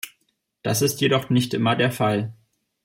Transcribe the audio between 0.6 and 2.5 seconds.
Das ist jedoch nicht immer der Fall.